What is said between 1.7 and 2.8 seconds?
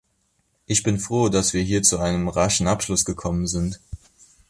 zu einem raschen